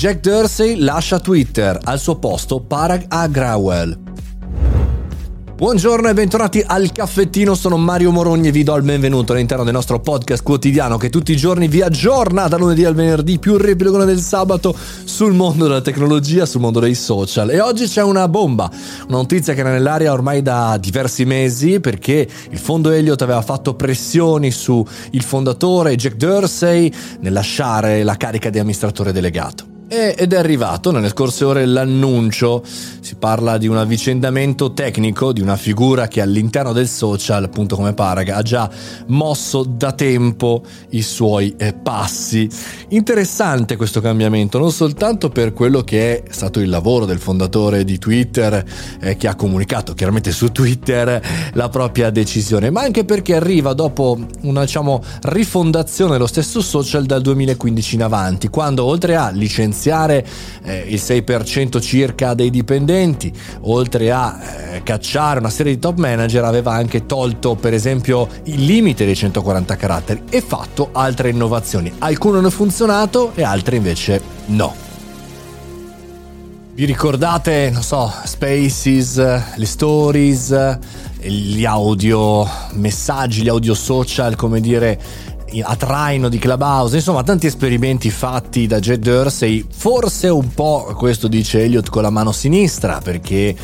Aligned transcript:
Jack 0.00 0.20
Dorsey 0.20 0.76
lascia 0.76 1.20
Twitter, 1.20 1.78
al 1.84 2.00
suo 2.00 2.16
posto 2.16 2.58
Parag 2.60 3.04
Agrawal. 3.08 3.98
Buongiorno 5.56 6.08
e 6.08 6.14
bentornati 6.14 6.64
al 6.66 6.90
caffettino, 6.90 7.54
sono 7.54 7.76
Mario 7.76 8.10
Morogni 8.10 8.48
e 8.48 8.50
vi 8.50 8.62
do 8.62 8.74
il 8.76 8.82
benvenuto 8.82 9.34
all'interno 9.34 9.62
del 9.62 9.74
nostro 9.74 10.00
podcast 10.00 10.42
quotidiano 10.42 10.96
che 10.96 11.10
tutti 11.10 11.32
i 11.32 11.36
giorni 11.36 11.68
vi 11.68 11.82
aggiorna 11.82 12.48
da 12.48 12.56
lunedì 12.56 12.86
al 12.86 12.94
venerdì 12.94 13.38
più 13.38 13.58
ripilogone 13.58 14.06
del 14.06 14.20
sabato 14.20 14.74
sul 15.04 15.34
mondo 15.34 15.66
della 15.66 15.82
tecnologia, 15.82 16.46
sul 16.46 16.62
mondo 16.62 16.80
dei 16.80 16.94
social. 16.94 17.50
E 17.50 17.60
oggi 17.60 17.84
c'è 17.84 18.02
una 18.02 18.26
bomba, 18.26 18.70
una 19.06 19.18
notizia 19.18 19.52
che 19.52 19.60
era 19.60 19.70
nell'aria 19.70 20.14
ormai 20.14 20.40
da 20.40 20.78
diversi 20.80 21.26
mesi 21.26 21.78
perché 21.78 22.26
il 22.48 22.58
fondo 22.58 22.90
Elliott 22.90 23.20
aveva 23.20 23.42
fatto 23.42 23.74
pressioni 23.74 24.50
su 24.50 24.82
il 25.10 25.22
fondatore 25.22 25.94
Jack 25.94 26.16
Dorsey 26.16 26.90
nel 27.20 27.34
lasciare 27.34 28.02
la 28.02 28.16
carica 28.16 28.48
di 28.48 28.58
amministratore 28.58 29.12
delegato. 29.12 29.69
Ed 29.92 30.32
è 30.32 30.36
arrivato 30.36 30.92
nelle 30.92 31.08
scorse 31.08 31.44
ore 31.44 31.66
l'annuncio, 31.66 32.62
si 33.00 33.16
parla 33.16 33.58
di 33.58 33.66
un 33.66 33.76
avvicendamento 33.76 34.72
tecnico 34.72 35.32
di 35.32 35.40
una 35.40 35.56
figura 35.56 36.06
che 36.06 36.20
all'interno 36.20 36.72
del 36.72 36.86
social, 36.86 37.42
appunto 37.42 37.74
come 37.74 37.92
Paraga, 37.92 38.36
ha 38.36 38.42
già 38.42 38.70
mosso 39.08 39.64
da 39.64 39.90
tempo 39.90 40.62
i 40.90 41.02
suoi 41.02 41.56
eh, 41.58 41.72
passi. 41.72 42.48
Interessante 42.90 43.74
questo 43.74 44.00
cambiamento, 44.00 44.60
non 44.60 44.70
soltanto 44.70 45.28
per 45.28 45.52
quello 45.52 45.82
che 45.82 46.22
è 46.22 46.30
stato 46.30 46.60
il 46.60 46.68
lavoro 46.68 47.04
del 47.04 47.18
fondatore 47.18 47.82
di 47.82 47.98
Twitter, 47.98 48.64
eh, 49.00 49.16
che 49.16 49.26
ha 49.26 49.34
comunicato 49.34 49.94
chiaramente 49.94 50.30
su 50.30 50.52
Twitter 50.52 51.20
la 51.54 51.68
propria 51.68 52.10
decisione, 52.10 52.70
ma 52.70 52.82
anche 52.82 53.04
perché 53.04 53.34
arriva 53.34 53.72
dopo 53.72 54.16
una 54.42 54.60
diciamo, 54.60 55.02
rifondazione 55.22 56.12
dello 56.12 56.28
stesso 56.28 56.60
social 56.60 57.06
dal 57.06 57.22
2015 57.22 57.94
in 57.96 58.02
avanti, 58.04 58.46
quando 58.46 58.84
oltre 58.84 59.16
a 59.16 59.30
licenziare 59.30 59.78
licenziare 59.80 60.26
eh, 60.62 60.84
il 60.88 61.00
6% 61.02 61.80
circa 61.80 62.34
dei 62.34 62.50
dipendenti, 62.50 63.32
oltre 63.62 64.12
a 64.12 64.38
eh, 64.38 64.82
cacciare 64.82 65.38
una 65.38 65.48
serie 65.48 65.74
di 65.74 65.78
top 65.78 65.96
manager, 65.98 66.44
aveva 66.44 66.72
anche 66.72 67.06
tolto 67.06 67.54
per 67.54 67.72
esempio 67.72 68.28
il 68.44 68.64
limite 68.64 69.06
dei 69.06 69.16
140 69.16 69.76
caratteri 69.76 70.22
e 70.28 70.42
fatto 70.42 70.90
altre 70.92 71.30
innovazioni. 71.30 71.90
Alcune 71.98 72.38
hanno 72.38 72.50
funzionato 72.50 73.32
e 73.34 73.42
altre 73.42 73.76
invece 73.76 74.20
no. 74.46 74.88
Vi 76.72 76.84
ricordate, 76.84 77.70
non 77.70 77.82
so, 77.82 78.10
Spaces, 78.24 79.16
le 79.54 79.66
stories, 79.66 80.78
gli 81.20 81.64
audio 81.66 82.48
messaggi, 82.72 83.42
gli 83.42 83.48
audio 83.48 83.74
social, 83.74 84.34
come 84.34 84.60
dire, 84.60 84.98
a 85.62 85.74
traino 85.74 86.28
di 86.28 86.38
Clubhouse, 86.38 86.96
insomma 86.96 87.22
tanti 87.22 87.46
esperimenti 87.46 88.10
fatti 88.10 88.66
da 88.66 88.78
Jed 88.78 89.02
Dorsey, 89.02 89.64
forse 89.68 90.28
un 90.28 90.54
po' 90.54 90.92
questo 90.96 91.26
dice 91.26 91.64
Elliot 91.64 91.88
con 91.90 92.02
la 92.02 92.10
mano 92.10 92.30
sinistra 92.30 93.00
perché 93.02 93.56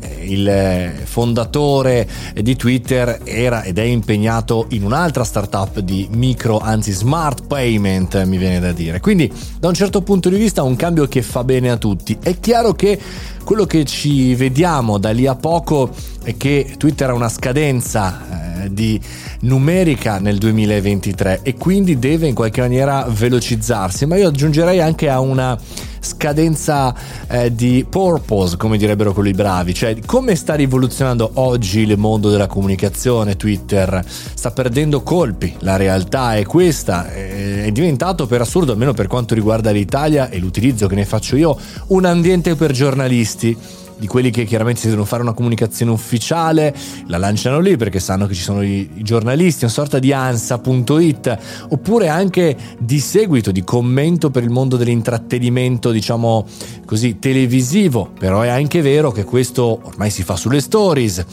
eh, 0.00 0.24
il 0.26 0.92
fondatore 1.04 2.08
di 2.34 2.56
Twitter 2.56 3.20
era 3.24 3.62
ed 3.62 3.78
è 3.78 3.82
impegnato 3.82 4.66
in 4.70 4.84
un'altra 4.84 5.24
startup 5.24 5.78
di 5.80 6.08
micro, 6.12 6.58
anzi 6.58 6.92
smart 6.92 7.46
payment, 7.46 8.22
mi 8.24 8.36
viene 8.36 8.60
da 8.60 8.72
dire. 8.72 9.00
Quindi, 9.00 9.30
da 9.58 9.68
un 9.68 9.74
certo 9.74 10.02
punto 10.02 10.28
di 10.28 10.36
vista, 10.36 10.62
un 10.62 10.76
cambio 10.76 11.06
che 11.06 11.22
fa 11.22 11.44
bene 11.44 11.70
a 11.70 11.76
tutti. 11.76 12.16
È 12.20 12.38
chiaro 12.40 12.72
che 12.72 12.98
quello 13.44 13.64
che 13.64 13.84
ci 13.84 14.34
vediamo 14.34 14.98
da 14.98 15.10
lì 15.10 15.26
a 15.26 15.34
poco 15.34 15.90
è 16.22 16.36
che 16.36 16.74
Twitter 16.76 17.10
ha 17.10 17.14
una 17.14 17.28
scadenza 17.28 18.45
di 18.70 19.00
numerica 19.40 20.18
nel 20.18 20.38
2023 20.38 21.40
e 21.42 21.54
quindi 21.54 21.98
deve 21.98 22.26
in 22.26 22.34
qualche 22.34 22.60
maniera 22.60 23.06
velocizzarsi, 23.08 24.06
ma 24.06 24.16
io 24.16 24.28
aggiungerei 24.28 24.80
anche 24.80 25.08
a 25.08 25.20
una 25.20 25.58
scadenza 26.06 26.94
eh, 27.26 27.52
di 27.54 27.84
purpose, 27.88 28.56
come 28.56 28.76
direbbero 28.76 29.12
quelli 29.12 29.32
bravi, 29.32 29.74
cioè 29.74 29.96
come 30.06 30.36
sta 30.36 30.54
rivoluzionando 30.54 31.32
oggi 31.34 31.80
il 31.80 31.98
mondo 31.98 32.30
della 32.30 32.46
comunicazione, 32.46 33.36
Twitter 33.36 34.04
sta 34.06 34.52
perdendo 34.52 35.02
colpi, 35.02 35.54
la 35.60 35.76
realtà 35.76 36.36
è 36.36 36.44
questa, 36.44 37.10
è 37.12 37.70
diventato 37.72 38.26
per 38.26 38.40
assurdo, 38.40 38.72
almeno 38.72 38.94
per 38.94 39.08
quanto 39.08 39.34
riguarda 39.34 39.70
l'Italia 39.72 40.30
e 40.30 40.38
l'utilizzo 40.38 40.86
che 40.86 40.94
ne 40.94 41.04
faccio 41.04 41.36
io, 41.36 41.58
un 41.88 42.04
ambiente 42.04 42.54
per 42.54 42.70
giornalisti 42.70 43.56
di 43.98 44.06
quelli 44.06 44.30
che 44.30 44.44
chiaramente 44.44 44.80
si 44.80 44.88
devono 44.88 45.06
fare 45.06 45.22
una 45.22 45.32
comunicazione 45.32 45.90
ufficiale, 45.90 46.74
la 47.06 47.18
lanciano 47.18 47.60
lì 47.60 47.76
perché 47.76 48.00
sanno 48.00 48.26
che 48.26 48.34
ci 48.34 48.42
sono 48.42 48.62
i, 48.62 48.90
i 48.94 49.02
giornalisti, 49.02 49.64
una 49.64 49.72
sorta 49.72 49.98
di 49.98 50.12
ansa.it, 50.12 51.38
oppure 51.68 52.08
anche 52.08 52.56
di 52.78 53.00
seguito, 53.00 53.50
di 53.50 53.64
commento 53.64 54.30
per 54.30 54.42
il 54.42 54.50
mondo 54.50 54.76
dell'intrattenimento, 54.76 55.90
diciamo 55.90 56.46
così, 56.84 57.18
televisivo. 57.18 58.10
Però 58.18 58.42
è 58.42 58.48
anche 58.48 58.82
vero 58.82 59.10
che 59.10 59.24
questo 59.24 59.80
ormai 59.82 60.10
si 60.10 60.22
fa 60.22 60.36
sulle 60.36 60.60
stories 60.60 61.24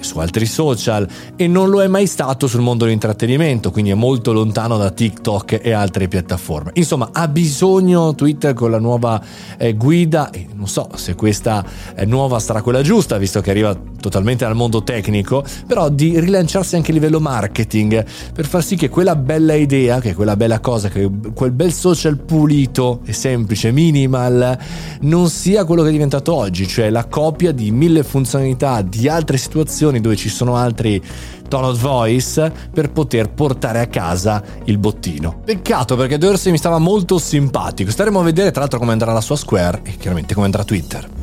su 0.00 0.18
altri 0.18 0.46
social 0.46 1.06
e 1.36 1.46
non 1.46 1.68
lo 1.68 1.82
è 1.82 1.86
mai 1.86 2.06
stato 2.06 2.46
sul 2.46 2.60
mondo 2.60 2.84
dell'intrattenimento, 2.84 3.70
quindi 3.70 3.90
è 3.90 3.94
molto 3.94 4.32
lontano 4.32 4.76
da 4.76 4.90
TikTok 4.90 5.60
e 5.62 5.72
altre 5.72 6.08
piattaforme. 6.08 6.70
Insomma, 6.74 7.10
ha 7.12 7.28
bisogno 7.28 8.14
Twitter 8.14 8.54
con 8.54 8.70
la 8.70 8.78
nuova 8.78 9.22
eh, 9.58 9.74
guida 9.74 10.30
e 10.30 10.48
non 10.54 10.68
so 10.68 10.88
se 10.94 11.14
questa 11.14 11.64
eh, 11.94 12.06
nuova 12.10 12.38
sarà 12.38 12.60
quella 12.60 12.82
giusta, 12.82 13.16
visto 13.16 13.40
che 13.40 13.50
arriva 13.50 13.74
totalmente 14.00 14.44
dal 14.44 14.54
mondo 14.54 14.82
tecnico, 14.82 15.42
però 15.66 15.88
di 15.88 16.20
rilanciarsi 16.20 16.76
anche 16.76 16.90
a 16.90 16.94
livello 16.94 17.20
marketing 17.20 18.04
per 18.34 18.46
far 18.46 18.62
sì 18.62 18.76
che 18.76 18.90
quella 18.90 19.16
bella 19.16 19.54
idea, 19.54 20.00
che 20.00 20.14
quella 20.14 20.36
bella 20.36 20.60
cosa, 20.60 20.88
che 20.88 21.08
quel 21.32 21.52
bel 21.52 21.72
social 21.72 22.18
pulito 22.18 23.00
e 23.04 23.14
semplice, 23.14 23.70
minimal, 23.70 24.58
non 25.02 25.30
sia 25.30 25.64
quello 25.64 25.82
che 25.82 25.88
è 25.88 25.92
diventato 25.92 26.34
oggi, 26.34 26.66
cioè 26.66 26.90
la 26.90 27.06
copia 27.06 27.52
di 27.52 27.70
mille 27.70 28.02
funzionalità 28.02 28.82
di 28.82 29.08
altre 29.08 29.38
situazioni 29.38 30.00
dove 30.00 30.16
ci 30.16 30.28
sono 30.28 30.56
altri 30.56 31.02
tone 31.48 31.66
of 31.66 31.80
voice 31.80 32.50
per 32.72 32.90
poter 32.90 33.32
portare 33.32 33.80
a 33.80 33.86
casa 33.86 34.42
il 34.64 34.78
bottino. 34.78 35.42
Peccato 35.44 35.96
perché 35.96 36.16
Dorsey 36.16 36.52
mi 36.52 36.58
stava 36.58 36.78
molto 36.78 37.18
simpatico. 37.18 37.90
Staremo 37.90 38.20
a 38.20 38.22
vedere 38.22 38.50
tra 38.52 38.60
l'altro 38.60 38.78
come 38.78 38.92
andrà 38.92 39.12
la 39.12 39.20
sua 39.20 39.36
Square 39.36 39.80
e 39.82 39.96
chiaramente 39.96 40.32
come 40.32 40.46
andrà 40.46 40.64
Twitter. 40.64 41.19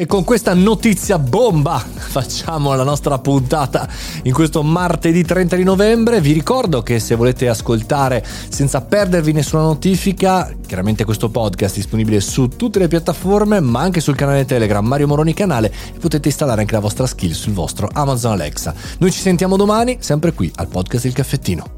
E 0.00 0.06
con 0.06 0.22
questa 0.22 0.54
notizia 0.54 1.18
bomba 1.18 1.76
facciamo 1.82 2.72
la 2.76 2.84
nostra 2.84 3.18
puntata 3.18 3.88
in 4.22 4.32
questo 4.32 4.62
martedì 4.62 5.24
30 5.24 5.56
di 5.56 5.64
novembre. 5.64 6.20
Vi 6.20 6.30
ricordo 6.30 6.84
che 6.84 7.00
se 7.00 7.16
volete 7.16 7.48
ascoltare 7.48 8.24
senza 8.48 8.80
perdervi 8.80 9.32
nessuna 9.32 9.62
notifica, 9.62 10.54
chiaramente 10.64 11.04
questo 11.04 11.30
podcast 11.30 11.74
è 11.74 11.78
disponibile 11.78 12.20
su 12.20 12.46
tutte 12.46 12.78
le 12.78 12.86
piattaforme, 12.86 13.58
ma 13.58 13.80
anche 13.80 13.98
sul 13.98 14.14
canale 14.14 14.44
Telegram 14.44 14.86
Mario 14.86 15.08
Moroni 15.08 15.34
Canale 15.34 15.74
e 15.92 15.98
potete 15.98 16.28
installare 16.28 16.60
anche 16.60 16.74
la 16.74 16.80
vostra 16.80 17.08
skill 17.08 17.32
sul 17.32 17.52
vostro 17.52 17.90
Amazon 17.92 18.30
Alexa. 18.30 18.72
Noi 18.98 19.10
ci 19.10 19.18
sentiamo 19.18 19.56
domani, 19.56 19.96
sempre 19.98 20.32
qui 20.32 20.48
al 20.54 20.68
podcast 20.68 21.06
Il 21.06 21.12
Caffettino. 21.12 21.77